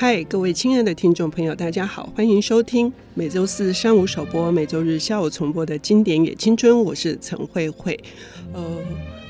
[0.00, 7.98] 嗨，各位亲爱的听众朋友，大家好，欢迎收听每周四上午首播、每周日下午重播的经典野青春，我是陈慧慧，
[8.52, 8.78] 呃。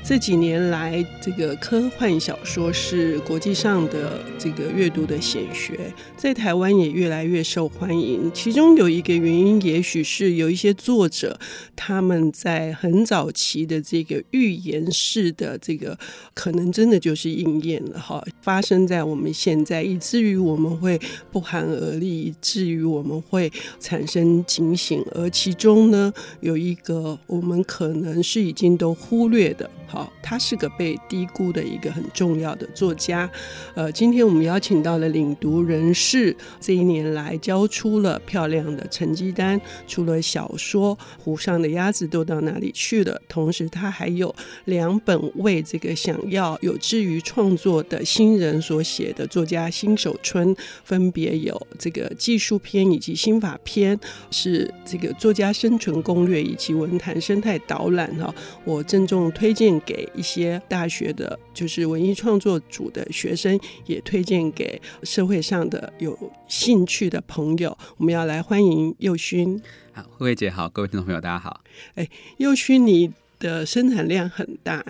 [0.09, 5.79] 这几年来，这个科幻小说是国际上的这个阅读的显学，
[6.17, 8.31] 在台湾也越来越受欢迎。
[8.33, 11.39] 其中有一个原因，也许是有一些作者
[11.75, 15.95] 他们在很早期的这个预言式的这个，
[16.33, 20.99] 可能真的就是应验了哈，发生在我们现在，以至于我们会
[21.31, 25.05] 不寒而栗，以至于我们会产生警醒。
[25.11, 29.69] 而其中呢，有一个我们可能是已经都忽略的。
[29.89, 33.27] 好，他是个被低估的一个很重要的作家。
[33.73, 39.59] 呃，今天我们邀请到了领读人士，这一年来交出了漂亮的成绩单。
[39.87, 44.33] 除了小说《湖上的鸭子都到哪里去了》，同时他还有
[44.65, 58.15] 两本为这个想要有志于创作的新人所写的作家新手村，分别有这个技术篇以及心法篇，是这个作家生存攻略以及文坛生态导览。
[58.17, 58.31] 哈，
[58.63, 59.78] 我郑重推荐。
[59.85, 67.77] 给一些大学的，就是文艺创作组的学生，也推荐给社会上的有兴趣的朋友。
[67.97, 69.61] 我们要来欢迎宥勋。
[69.91, 71.61] 好，慧慧姐好，各位听众朋友大家好。
[71.95, 72.07] 哎，
[72.37, 74.85] 宥勋，你的生产量很大，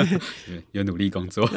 [0.72, 1.48] 有努力工作，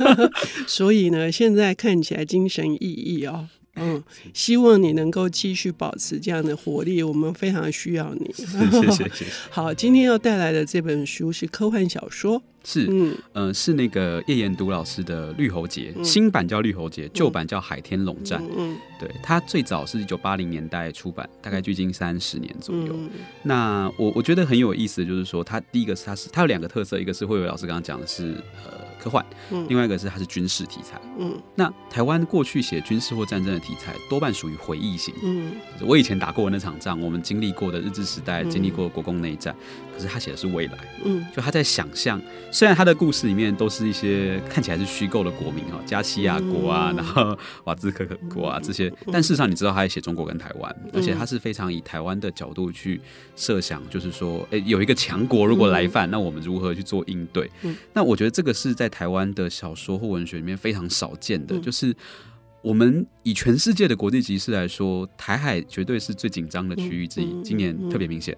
[0.66, 3.48] 所以呢，现在看起来精神奕奕哦。
[3.76, 4.02] 嗯，
[4.34, 8.32] 希望你能够继续保持这样的活力，我们非常需要你。
[8.34, 9.26] 谢 谢谢谢。
[9.50, 12.42] 好，今天要带来的这本书是科幻小说。
[12.64, 18.42] 是，嗯、呃，是那个叶彦都老师的《绿喉节》，嗯，新版叫《绿喉节》，旧版叫《海天龙战》。
[18.58, 22.88] 嗯，对，它最早是一九八零年代出版，大概距今三十年左右。
[22.90, 23.08] 嗯、
[23.44, 28.72] 那我我觉得很有意思就是说，它第一个是它是它有两个特色，一个是慧伟老师刚刚讲的是呃
[29.06, 31.00] 科幻，嗯，另外一个是它是军事题材。
[31.16, 35.14] 嗯，那台湾过去写军事或战争的题材多半属于回忆型。
[35.22, 39.54] 嗯，我以前打过那场仗，我们经历过的日治时代，经历过国共内战，
[39.96, 40.78] 可是他写的是未来。
[41.04, 42.20] 嗯，就他在想象。
[42.52, 53.00] 虽然他的故事里面都是一些看起来是虚构的国民哈，加西亚国啊，然后瓦兹可可国啊这些，但事实上你知道他在写中国跟台湾，而且他是非常以台湾的角度去
[53.34, 57.50] 设想，就是说，哎，有一个强国如果来犯，那我们如何去做应对？
[57.92, 61.94] 那我觉得这个是在台湾的小说或文学里面非常少见的，就是
[62.62, 68.36] 我们以全世界的国际局势来说，台海绝对是最紧张的区域之一，今年特别明显。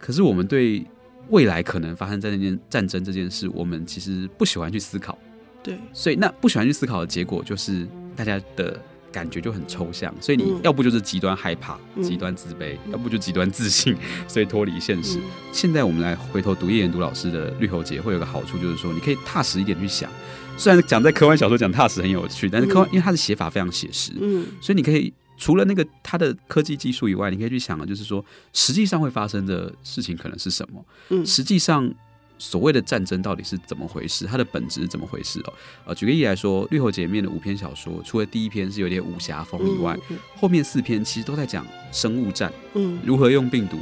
[0.00, 0.84] 可是我们对
[1.28, 5.16] 未来可能发生在那件战争这件事，我们其实不喜欢去思考，
[5.62, 8.80] 对，所以那不喜欢去思考的结果就是大家的
[9.12, 13.94] 感觉就很抽象，所以你要不就是极端害怕、极端自卑，要不就极端自信，
[14.26, 15.18] 所以脱离现实。
[15.52, 20.10] 现在我们来回头读叶彦都老师的《绿喉节》，会有个好处就是说，你可以踏实一点去想。
[20.56, 25.12] 虽然讲在科幻小说讲踏实很有趣，但是科幻因为它的写法非常写实，嗯，所以你可以。
[25.40, 30.84] 除了那个它的科技技术以外，你可以去想啊就是说，实际上会发生的事情可能是什么？
[31.08, 31.90] 嗯，实际上
[32.38, 34.26] 所谓的战争到底是怎么回事？
[34.26, 35.40] 它的本质是怎么回事？
[35.40, 35.52] 哦，
[35.86, 43.78] 呃，举个例来说，《绿喉节》里面的五篇小说，除了第一篇是有点武侠风以外，嗯嗯、后面四篇其实都在讲生物战，嗯，如何用病毒，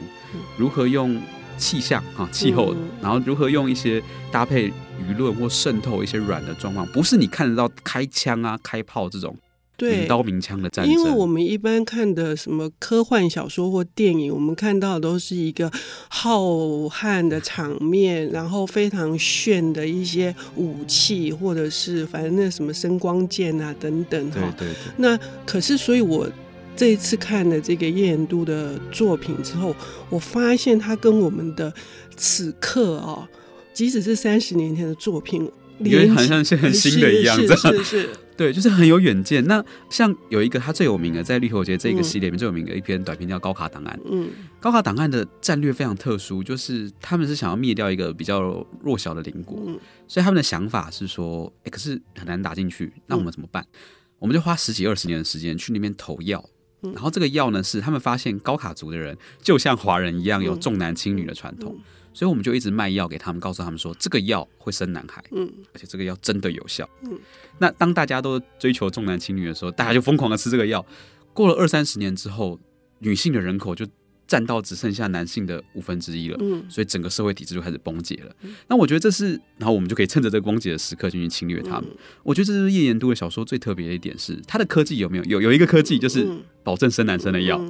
[0.57, 1.21] 如何用
[1.57, 4.71] 气象啊气候，然后如何用一些搭配
[5.09, 9.37] 舆论或渗透一些软的状况，不是你看得到开枪啊、开炮这种。
[9.79, 15.71] 对，刀鸣枪的战争，因为我们一般看的什么科幻小说或电影，我们看到的都是一个
[16.09, 16.43] 浩
[16.89, 24.53] 瀚的场面，然后非常炫的一些武器，或者是反正那什么声光剑啊等等哈。
[24.59, 24.93] 对对对。
[24.97, 25.17] 那
[25.47, 26.29] 可是，所以我
[26.75, 29.73] 这一次看了这个叶彦都的作品之后，
[30.11, 31.73] 我发现他跟我们的
[32.17, 33.29] 此刻啊，
[33.73, 35.49] 即使是三十年前的作品，
[35.81, 38.09] 因为好像是很新的一样，是是是。
[38.37, 39.45] 对，就是很有远见。
[39.47, 43.99] 那像有一个他最有名的，在绿喉节这个系列里面最有名的一篇短篇叫《高卡档案》。
[44.09, 44.29] 嗯，
[44.61, 49.77] 高卡档案的战略非常特殊，就是他们是想要灭掉一个比较弱小的邻国，嗯，
[50.07, 53.61] 所以他们的想法是说，哎，可是很难打进去，那我们怎么办？
[53.65, 53.79] 嗯，
[54.21, 56.49] 我们就花十几二十年的时间去那边投药，
[56.81, 61.77] 然后这个药呢是他们发现高卡族的人就像华人一样有重男轻女的传统。
[62.13, 67.19] 所以我们就一直卖药给他们，告诉他们说这个药会生男孩，嗯，而且这个药真的有效，嗯。
[67.59, 70.85] 那当大家都追求重男轻女的时候，大家就疯狂的吃这个药。
[71.33, 72.59] 过了二三十年之后，
[72.99, 73.87] 女性的人口就
[74.27, 76.65] 占到只剩下男性的五分之一了，嗯。
[76.69, 78.35] 所以整个社会体制就开始崩解了。
[78.69, 81.85] 那我觉得这是，然后我们就可以趁着这个崩解的时刻进行侵略他们。
[82.23, 85.25] 我觉得这是叶彦都的小说最特别的一点是，它的科技有没有？
[85.25, 86.27] 有有一个科技就是
[86.65, 87.61] 保证生男生的药。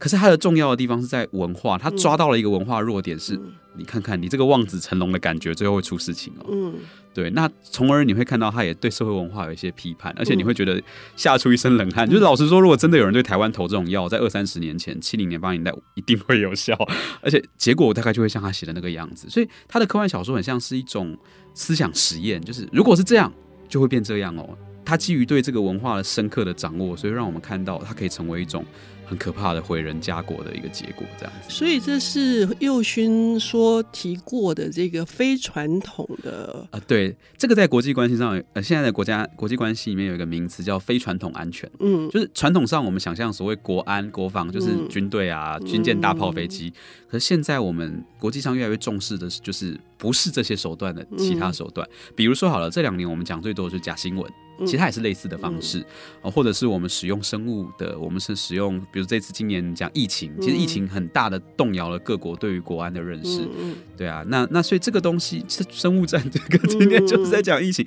[0.00, 6.46] 可是它的重要的地方是在文化，他抓到了一个文化弱点是，是、嗯、你看看你这个望子成龙的感觉，最后会出事情哦。
[6.50, 6.74] 嗯，
[7.12, 10.82] 对，那从而你会看到他也对社会文化有一些批判，而且你会觉得
[11.16, 12.08] 吓出一身冷汗。
[12.08, 16.74] 嗯、就是老实说，如果真的有人对台湾投这种药，在二三十年前，七零年八零年代一定会有效，
[17.20, 19.28] 而且结果大概就会像他写的那个样子。
[19.28, 21.14] 所以他的科幻小说很像是一种
[21.52, 23.30] 思想实验，就是如果是这样，
[23.68, 24.56] 就会变这样哦。
[24.84, 28.64] 他基于对这个文化的深刻的掌握，所以让我们看到它可以成为一种。
[29.10, 31.50] 很可怕的毁人家国的一个结果，这样子。
[31.50, 41.68] 所以这是右勋说提过的这个非传统的啊，对，这个在国际关系上，呃，现在的国家国际关系里面有一个名词叫非传统安全。
[41.80, 46.72] 嗯，就是传统上我们想象所谓国安国防就是军队啊、嗯、军舰、大炮、飞机，
[47.08, 51.84] 可是现在我们国际上越来越重视的是，就是不是这些手段的其他手段。
[51.90, 54.32] 嗯、比如说好了，这两年我们讲最多的是假新闻。
[54.66, 55.84] 其实它也是类似的方式，
[56.22, 67.86] 嗯、或者是我们使用生物的，我们是使用，比如这次今年讲疫情，其实疫情很大的动摇了各国对于国安的认识，嗯、对啊，那那所以这个东西是生物战， 这个今天就是在讲疫情，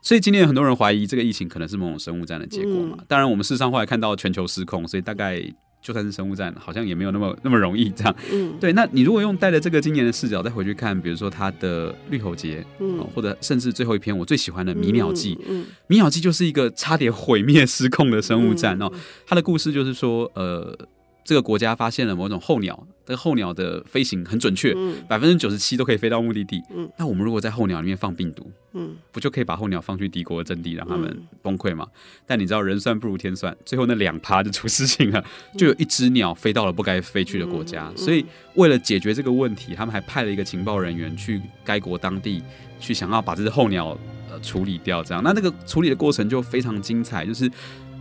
[0.00, 5.42] 所以今天很多人怀疑这个疫情可能是某种生物战的结果嘛，当然我们事实上后来看到全球失控，所以大概。
[5.80, 8.14] 就算是生物战，好像也没有那么那么容易这样。
[8.32, 8.72] 嗯，对。
[8.72, 18.92] 那你如果用带着这个今年的视角再回去看，比如说他的绿喉节，嗯，或者甚至最后一篇我最喜欢的《迷鸟记》，嗯，《迷鸟记》就是一个差点毁灭失控的生物战哦。
[19.26, 20.76] 他的故事就是说，呃。
[21.24, 24.74] 这个国家发现了某种候鸟，这个候鸟的飞行很准确，
[25.08, 26.62] 百分之九十七都可以飞到目的地。
[26.74, 31.86] 嗯，那我们如果在候鸟里面放病毒，嗯，不就可以把候鸟放去敌国的阵地，让他们崩溃吗？
[31.88, 35.24] 嗯、但你知道人算不如天算，最后那两趴就出事情了，
[35.56, 37.88] 就有一只鸟飞到了不该飞去的国家。
[37.90, 38.24] 嗯、所以
[38.54, 42.42] 为了解决这个问题，他们还派了一个情报人员去该国当地，
[42.80, 43.96] 去想要把这只候鸟
[44.30, 45.02] 呃处理掉。
[45.04, 47.50] 这样，那那个处理的过程就非常精彩，就是。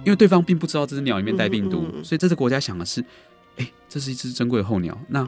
[0.05, 3.03] 因为对方并不知道这只鸟里面带病毒，所以这只国家想的是：
[3.57, 5.27] 哎，这是一只珍贵的候鸟，那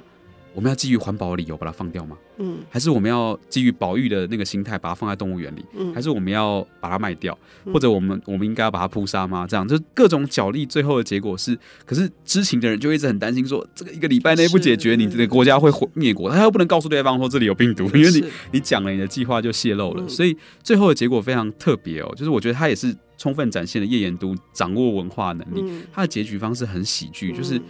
[0.53, 2.17] 我们要基于环保的理由把它放掉吗？
[2.37, 5.63] 嗯，还是我们要基于保育的那个心态把它放在动物园里？
[5.77, 7.37] 嗯，还是我们要把它卖掉？
[7.71, 9.47] 或者我们我们应该要把它扑杀吗？
[9.47, 22.95] 这样就各种角力，最后的结果是，可是知情的人就一直很担心说，这个一个礼拜内不解决，你这个国家会毁灭国，他又不能告诉对方说这里有病毒，因为你你讲了你的计划就泄露了，所以最后的结果非常特别哦，就是我觉得他也是。
[23.21, 25.61] 充分展现了叶岩都掌握文化能力。
[25.63, 27.61] 嗯、他的结局方式很喜剧，嗯、就是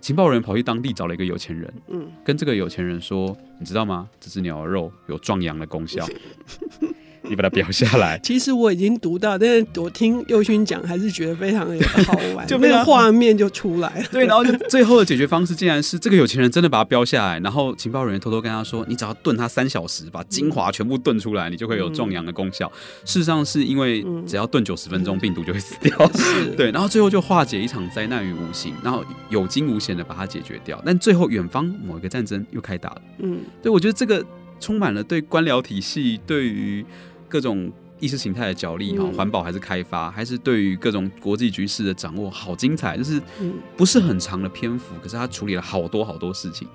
[0.00, 4.08] 情报人跑去当地找了一个有钱人，嗯、跟这个有钱人说：“你知道吗？
[4.18, 6.08] 这只鸟的肉有壮阳的功效。”
[7.28, 8.18] 你把它标下来。
[8.24, 14.04] 其实我已经读到，但是我听右勋讲，还是觉得非常的好玩， 就那个画面就出来了。
[14.12, 22.70] 对，然后就最后的解决方式竟然是这个有钱人真的把它标下来，然后情报人员偷偷跟他说：“你只要炖它三小时，把精华全部炖出来，你就会有壮阳的功效。
[22.74, 26.12] 嗯”事实上是因为只要炖九十分钟，嗯、病毒就会死掉。
[26.14, 30.80] 是对，然后最后就化解一场灾难于无形，然后有惊无险的把它解决掉。
[30.84, 33.02] 但最后远方某一个战争又开打了。
[33.18, 34.24] 嗯，对，我觉得这个
[34.60, 36.84] 充满了对官僚体系对于。
[37.28, 37.70] 各种
[38.00, 42.96] 意识形态的角力哈，环保还是开发，还是对于各种国际局势的掌握，好精彩！
[42.96, 43.20] 就是
[43.76, 46.66] 不是很长的篇幅，可是他处理了好多好多事情。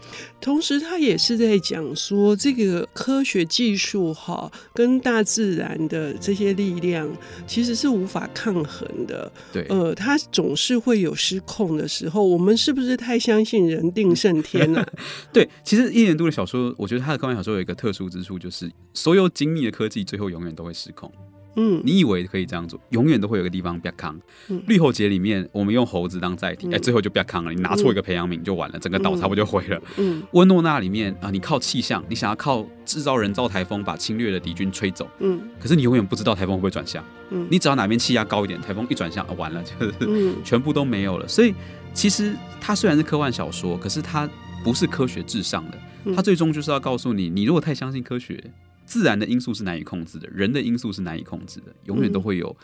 [0.42, 7.10] 同时，他也是在讲说，这个科学技术哈，跟大自然的这些力量
[7.48, 9.32] 其实是无法抗衡的。
[9.52, 12.24] 对，呃，他总是会有失控的时候。
[12.24, 14.86] 我们是不是太相信人定胜天了？
[15.32, 21.13] 对，其实一年度的小说，我觉得他的科幻小说有一个特殊之处，就是所有精密的科技最后永远都会失控。
[21.56, 24.20] 嗯，你以为可以这样做，永远都会有个地方不要扛。
[24.50, 27.54] 嗯、绿喉节里面，我们用猴子当载体，哎、最后就不要扛了。
[27.54, 29.82] 你拿错一个培养皿就完了，嗯、整个岛差不多就毁了。
[29.98, 35.08] 嗯，温诺纳里面啊，你靠气象，你想要靠制造人造台风把侵略的敌军吹走。
[35.20, 37.04] 嗯，可是你永远不知道台风会不会转向。
[37.30, 41.28] 嗯，你只要哪边气压高一点，台风一转向，啊，完了，就是全部都没有了。
[41.28, 41.54] 所以
[41.94, 44.30] 其实它虽然是科幻小说，可是它
[44.64, 45.78] 不是科学至上的。
[46.16, 48.44] 它最终就是要告诉你，你如果太相信科学。
[48.86, 52.56] 自然的因素是难以控制的，人的因素是难以控制的，永远都会有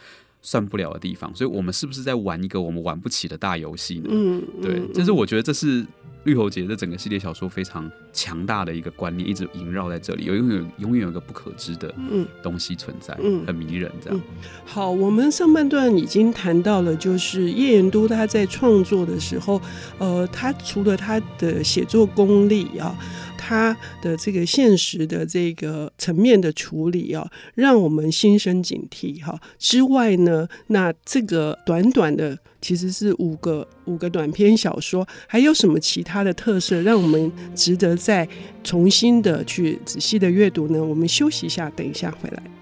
[0.42, 1.32] 算不了的地方。
[1.32, 4.10] 嗯、所以，我们是不是在玩一个我们玩不起的大游戏呢？
[4.12, 5.86] 嗯，对，这是我觉得这是
[6.26, 11.94] 绿喉节这整个系列小说非常强大的一个观念，一直萦绕在这里，有永远永远有个不可知的
[12.44, 13.90] 东西存在，嗯，很迷人。
[14.04, 14.50] 这样、嗯嗯。
[14.66, 19.62] 好，我们上半段已经谈到了，就是叶岩都他在创作的时候，
[19.98, 22.94] 呃，他除了他的写作功力啊。
[23.50, 29.42] 他的这个现实的这个层面的处理啊，让我们心生警惕哈。
[29.58, 38.28] 之外呢，那这个短短的其实是五个五个短篇小说，还有什么其他的特色，让我们值得再
[38.64, 40.84] 重新的去仔细的阅读呢？
[40.84, 42.59] 我们休息一下，等一下回来。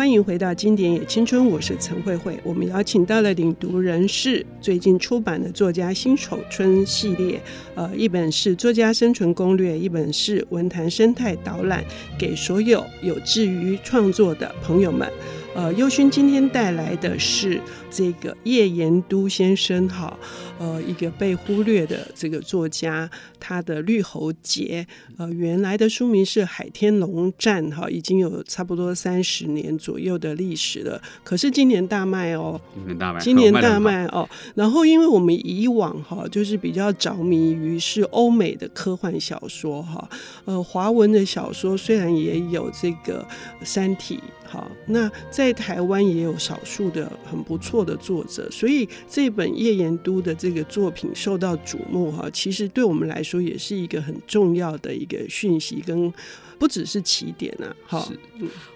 [0.00, 2.40] 欢迎回到经典也青春，我是陈慧慧。
[2.42, 7.38] 我们邀请到了领读人士最近出版的作家辛丑春系列，
[7.74, 11.84] 呃，一本是《作家生存攻略》，一本是《文坛生态导览》，
[12.18, 15.06] 给所有有志于创作的朋友们。
[15.52, 20.16] 呃，优勋今天带来的是这个叶延都先生哈，
[20.60, 24.86] 呃，一个被忽略的这个作家，他的《绿喉节》
[25.18, 31.02] 呃，原来的书名是《海天龙战》哈，已经有差不多三十年左右的历史了。
[31.24, 34.28] 可是今年大卖哦，今年大卖，今年大卖哦。
[34.54, 40.08] 然后，因为我们以往哈，就是比较着迷于是欧美的科幻小说哈，
[40.44, 43.26] 呃，华文的小说虽然也有这个
[43.64, 44.16] 《三体》。
[44.50, 56.12] 好，那在台湾也有少数的很不错的作者，所以这本叶岩都的这个作品受到瞩目哈，其实对我们来说也是一个很重要的一个讯息，跟
[56.58, 57.70] 不只是起点啊。
[57.86, 58.18] 好，是，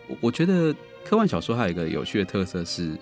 [0.06, 0.72] 我我觉得
[1.04, 2.96] 科幻小说还有一个有趣的特色是，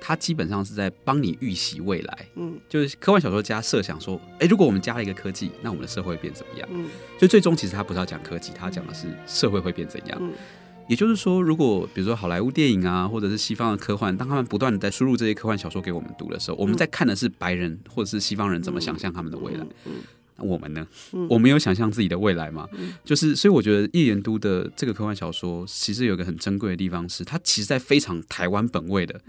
[0.00, 2.26] 它基本上是在帮你预习未来。
[2.36, 6.66] 嗯，就是科幻小说家设想说，哎，如果我们加了一个科技，那我们的社会会变怎么样？
[6.72, 6.86] 嗯，
[7.18, 10.18] 就最终其实他不是要讲科技，他讲的是社会会变怎样。
[10.18, 10.32] 嗯。
[10.88, 19.66] 也就是说，如果比如说好莱坞电影啊，或者是西方的科幻，当他们不断的在输入这些科幻小说给我们读的时候，我们在看的是白人或者是西方人怎么想象他们的未来。
[20.36, 20.86] 那我们呢？
[21.30, 22.68] 我们有想象自己的未来吗？
[23.04, 29.20] 就是，所以我觉得叶言都的这个科幻小说，其实有一个很珍贵的地方是，它其实在非常台湾本位的。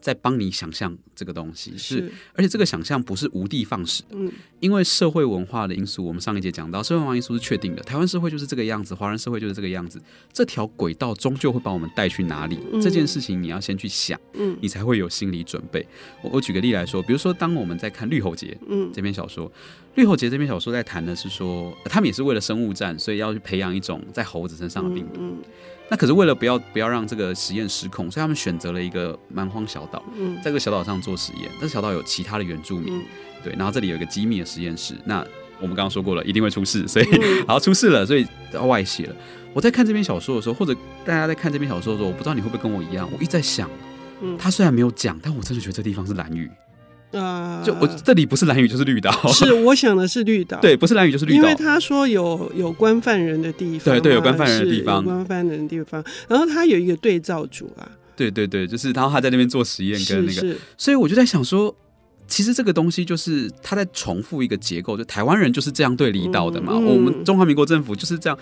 [0.00, 10.00] 在帮你想象这个东西是，而且这个想象不是无的放矢的，嗯，因为社会文化的因素，我们上一节讲到，社会文化因素是确定的，台湾社会就是这个样子，华人社会就是这个样子，
[10.32, 12.58] 这条轨道终究会把我们带去哪里？
[12.72, 15.86] 嗯，这件事情你要先去想，嗯，你才会有心理准备。
[16.22, 19.48] 我我举个例来说，比如说当我们在看《绿喉节》嗯这篇小说，
[19.96, 25.20] 《绿喉节》这篇小说在谈的是说，他们也是为了生物战，所以要去培养一种在猴子身上的病毒。
[25.20, 25.44] 嗯嗯
[25.90, 30.02] 那可是为了不要不要让这个实验失控，所以他们选择了一个蛮荒小岛，
[30.38, 31.50] 在这个小岛上做实验。
[31.58, 33.02] 但是小岛有其他的原住民，
[33.42, 34.94] 对，然后这里有一个机密的实验室。
[35.04, 35.24] 那
[35.60, 37.06] 我们刚刚说过了，一定会出事，所以
[37.48, 39.16] 好出事了，所以要外泄了。
[39.54, 43.68] 我在看这篇小说的时候，或者大家在看这篇小说的时候，我不知道你会不会跟我一样，我一直在想，
[44.38, 46.50] 他虽然没有讲，但我真的觉得这地方是兰屿。
[47.12, 61.74] 啊，就我这里不是蓝屿就是绿岛，是我想的是绿岛， 对，不是蓝屿就是绿岛，因为他说有有关犯人的地方，对对，有关犯人的地方，有关犯人的地方，然后他有一个对照组啊，对对对，就是然后他在那边做实验跟那个，所以我就在想说，
[62.26, 68.38] 其实这个东西就是他在重复一个结构，就台湾人就是这样对离岛的嘛，我们中华民国政府就是这样。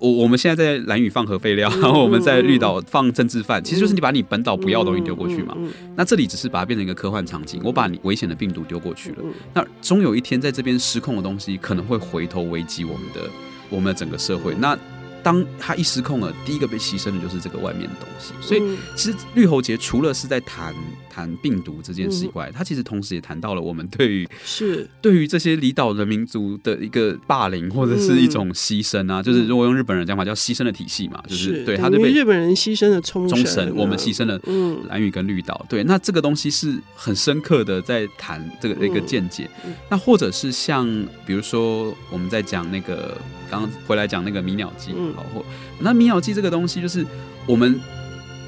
[0.00, 5.54] 我我们现在在蓝屿放核废料，然后我们在绿岛放政治犯，其实就是你把你本岛不要的东西丢过去嘛。
[5.94, 9.16] 那这里只是把它变成一个科幻场景，我把你危险的病毒丢过去了。
[9.52, 13.30] 那终有一天在这边失控的东西可能会回头危及我们的
[13.68, 14.54] 我们的整个社会。
[14.58, 14.76] 那
[15.22, 18.32] 当他一失控了，第一个被牺牲的就是这个外面的东西。
[18.40, 20.74] 所以，其实绿喉节除了是在谈
[21.08, 29.22] 谈病毒这件事以外，他其实同时也谈到了我们对于是对于这些离岛的民族的一个霸凌或者是一种牺牲啊。
[29.22, 34.40] 就是如果用日本人讲法，叫牺牲的体系嘛，就是对他对日本人牺牲了冲绳，我们牺牲了
[34.88, 35.64] 蓝屿跟绿岛。
[35.68, 39.48] 对，那这个东西是很深刻的在谈这个一个见解。
[39.88, 40.86] 那或者是像
[41.26, 43.16] 比如说我们在讲那个
[43.50, 44.92] 刚刚回来讲那个迷鸟记。
[45.16, 45.44] 好，或
[45.80, 47.04] 那迷鸟记这个东西，就是
[47.46, 47.80] 我们，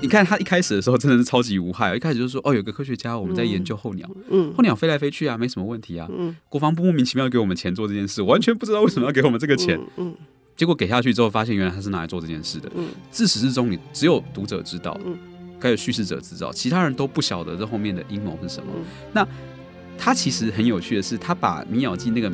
[0.01, 10.15] 你看他一开始的时候真的是超级无害，一开始就说哦，有个科学家我们在研究候鸟，嗯，候鸟飞来飞去啊，没什么问题啊，嗯，国防部莫名其妙给我们钱做这件事，完全不知道为什么要给我们这个钱，嗯，
[10.57, 15.17] 结果给下去之后，发现原来他是拿来做这件事的，嗯，自始至终你只有读者知道，嗯，
[15.59, 18.73] 还有叙事者知道，其他人都不晓得这后面的阴谋是什么。
[19.13, 19.27] 那
[19.99, 22.31] 他其实很有趣的是，他把迷鸟记那个。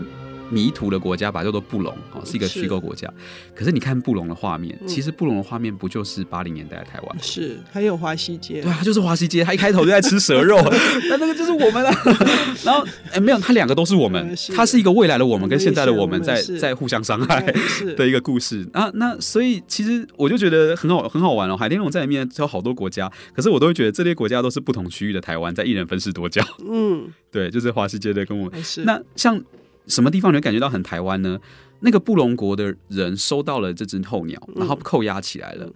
[0.50, 3.06] 迷途的国家吧，叫做布隆，哦，是一个虚构国家。
[3.08, 3.14] 是，
[3.54, 7.16] 可是你看布隆的画面，嗯、其实布隆的画面不就是八零年代的台湾？
[7.20, 8.62] 是，还有华西街。
[8.62, 9.44] 对啊，就是华西街。
[9.44, 10.58] 他一开头就在吃蛇肉，
[11.10, 11.90] 那那个就是我们了。
[12.64, 14.36] 然后，哎、欸，没有，他两个都是我们。
[14.54, 17.40] 他是一个未来的我们跟现在的我们在在互相伤害
[17.96, 18.90] 的一个故事啊。
[18.94, 21.56] 那所以其实我就觉得很好很好玩哦。
[21.56, 26.42] 海天龙在里面有好多国家，可是我都会觉得这些国家都是不同区域的台湾，在一人分饰多角。
[26.68, 28.62] 嗯，对，就是华西街的跟我们。
[28.84, 29.42] 那像。
[29.88, 31.38] 什么地方你会感觉到很台湾呢？
[31.80, 35.74] 那个布隆国的人收到了这只候鸟，然后扣押起来了，嗯、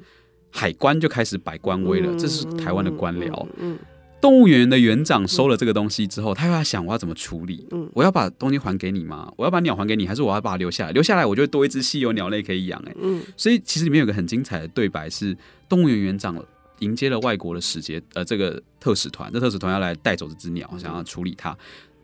[0.50, 2.10] 海关就开始摆官威了。
[2.12, 3.46] 嗯、这是台湾的官僚。
[3.56, 3.78] 嗯嗯、
[4.20, 7.64] 动物园的园长收了这个东西之后，他又要想我要怎么处理？
[7.70, 9.32] 嗯、我要把东西还给你吗？
[9.36, 10.92] 我要把鸟还给你，还是我要把它留下来？
[10.92, 12.82] 留下来，我就会多一只稀有鸟类可以养。
[12.84, 15.36] 哎，嗯，所以其实里面有个很精彩的对白是，
[15.68, 16.36] 动物园园长
[16.80, 21.56] 迎接了外国的使节，呃，这个特使团，这特使团要来带走这只鸟，想要处理它。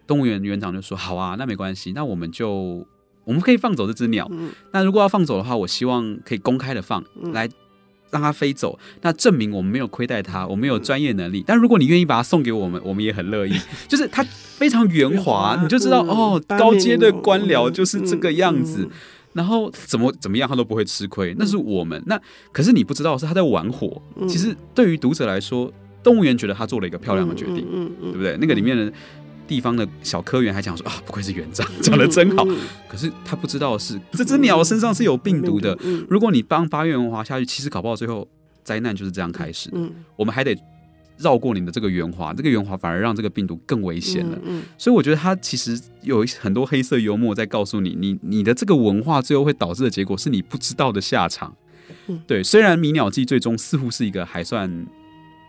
[0.08, 2.84] 动物园园长就说：“好啊，那没关系，那我们就
[3.24, 4.26] 我们可以放走这只鸟。
[4.32, 7.48] 嗯、那如果要放走的话，我希望可以公开的放，嗯、来
[8.10, 11.44] 让它飞走，那证明我们没有亏待它，我们有专业能力。
[11.46, 13.54] 但如果你愿意把它送给我们，我们也很乐意。
[13.86, 18.88] 就是它非常圆滑，你就知道哦，高阶的官僚就是这个样子。
[19.34, 21.36] 然后怎么怎么样，他都不会吃亏。
[21.38, 22.18] 那是我们那，
[22.50, 24.02] 可是你不知道是他在玩火。
[24.26, 25.70] 其实对于读者来说，
[26.02, 27.66] 动物园觉得他做了一个漂亮的决定，
[28.00, 28.36] 对不对？
[28.40, 28.90] 那个里面的
[29.48, 32.46] 地方的小科员还讲说啊，不愧是园长，讲的真好。
[32.88, 35.76] 可是他不知道的是，这只鸟身上是有病毒的。
[36.08, 38.28] 如果你帮八月文华下去，其实搞不好最后
[38.62, 39.70] 灾难就是这样开始。
[40.14, 40.56] 我们还得。
[41.20, 44.38] 绕过你的这个圆滑，这个圆滑反而让这个病毒更危险了。
[44.78, 51.52] 所以我觉得他其实有很多黑色幽默在告诉你，你你的这个文化最后会导致的结果是你不知道的下场。
[52.06, 52.40] 嗯，对。
[52.40, 54.86] 虽然迷鸟记最终似乎是一个还算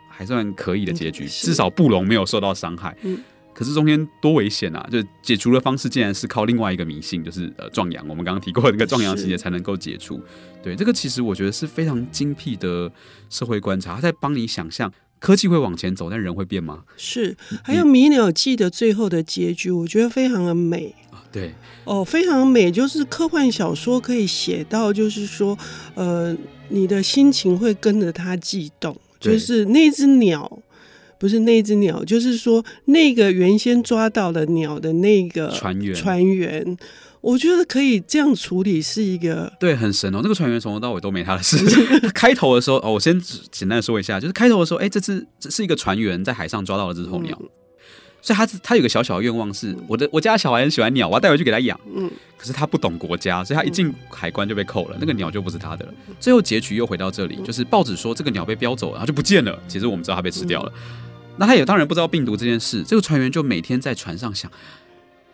[0.10, 2.98] 还算可以的结局，至少布隆没有受到伤害。
[3.04, 3.20] 嗯，
[3.60, 4.88] 可是中间多危险啊！
[4.90, 8.02] 就解除的方式竟然是靠另外一个迷信，就是呃壮阳。
[8.08, 10.18] 我们刚刚提过的那个壮阳情节才能够解除。
[10.64, 12.90] 对，这个其实我觉得是非常精辟的
[13.30, 14.90] 社会观察，他在帮你想象。
[15.20, 16.84] 科技会往前走，但人会变吗？
[16.96, 20.96] 是，还有《迷鸟记》的最后的结局，我觉得非常的美。
[21.12, 25.58] 啊对，哦，非常美，就是科幻小说可以写到，就是说，
[25.96, 26.34] 呃，
[26.70, 30.50] 你的心情会跟着它悸动，就是那只鸟，
[31.20, 36.78] 不是那只鸟，就是说那个原先抓到的鸟的那个船员，船员。
[37.22, 40.22] 我觉得可以这样处理是一个对，很神哦。
[40.24, 41.58] 那个船员从头到尾都没他的事。
[42.16, 43.20] 开头的时候哦，我先
[43.52, 47.50] 简单的说一下，就是开头的时候，哎，这只这是一个船员在海上抓到了这只候鸟，嗯、
[48.22, 51.78] 所以他他有个小小的愿望是，我的我家小孩很喜欢鸟，我要带回去给他养。
[51.94, 55.94] 嗯，可是他不懂国家，所以他一进海关就被扣了，那个鸟就不是他的了。
[56.22, 59.60] 最后结局又回到这里，就是报纸说这个鸟被标走了，然后就不见了。
[59.68, 60.72] 其实我们知道他被吃掉了。
[60.74, 61.09] 嗯、
[61.40, 62.84] 那他也当然不知道病毒这件事。
[62.84, 64.52] 这个船员就每天在船上想。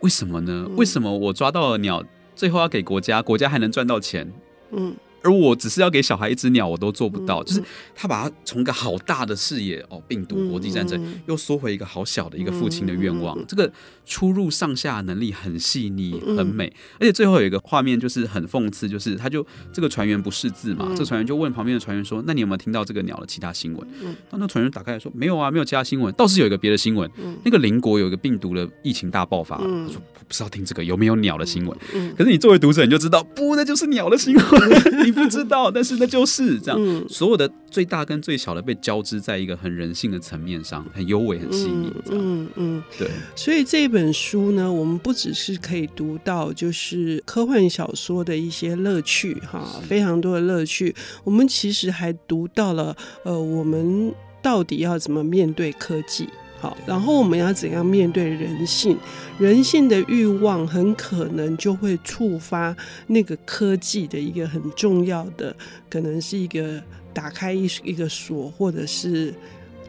[0.00, 0.68] 为什么呢？
[0.76, 4.32] 为什么我抓到了鸟，最后要给国家，国家还能赚到钱？
[4.70, 4.94] 嗯。
[5.26, 7.42] 而我只是要给小孩一只鸟，我都做不到。
[7.42, 7.60] 就是
[7.96, 13.36] 他把它从一个好大的视野哦，病毒、国际战争，又缩回一个好小的一个父亲的愿望。
[13.48, 13.70] 这个
[14.04, 16.72] 出入上下能力很细腻、很美。
[17.00, 23.88] 而且最后有一个画面就是很讽刺，就是他就这个船员不识字嘛，这个船员就问旁边的船员说：“那你有没有听到这个鸟的其他新闻？”
[24.30, 27.10] 那那船员打开来说：“没有啊，没有其他新闻，倒是有一个别的新闻。
[27.44, 31.76] 那个邻国有一个病毒的疫情大爆发。”他说：“不知道听这个有没有鸟的新闻？”
[32.16, 34.44] 可是你作为读者，你就知道，不，那就是鸟的新闻。
[35.16, 36.80] 不知道，但是那就是这样。
[36.80, 41.92] 嗯、所有的最大跟最小的被交织在一个很人性的层面上，很优美、很细腻。
[42.10, 43.08] 嗯嗯，对。
[43.34, 50.94] 所以这本书呢，我们不只是可以读到就是科幻小说的一些乐趣哈，非常多的乐趣。
[51.24, 56.28] 我们其实还读到了呃，我们到底要怎么面对科技。
[56.66, 58.98] 好，然后我们要怎样面对人性？
[59.38, 62.76] 人性的欲望很可能就会触发
[63.06, 65.54] 那个科技的一个很重要的，
[65.88, 66.82] 可能是一个
[67.14, 69.32] 打开一一个锁，或者是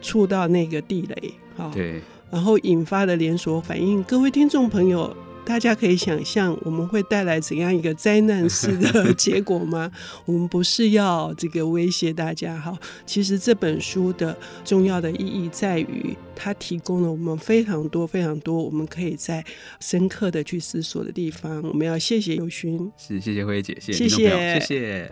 [0.04, 1.34] 触到那个地雷。
[1.58, 4.04] 啊，对，然后引发的连锁反应。
[4.04, 5.16] 各位听众朋友。
[5.48, 9.90] 大家可以想象我们会带来怎样一个灾难式的结果吗？
[10.26, 12.78] 我们不是要这个威胁大家哈。
[13.06, 19.44] 其实这本书的重要的意义在于，它提供了我们非常多非常多我们可以在
[19.80, 21.62] 深刻的去思索的地方。
[21.64, 24.60] 我们要谢谢友勋，是谢谢辉姐，谢谢谢谢。
[24.60, 25.12] 谢谢